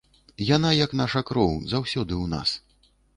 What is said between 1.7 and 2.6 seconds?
заўсёды ў нас.